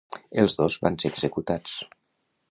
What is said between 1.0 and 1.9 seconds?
ser executats.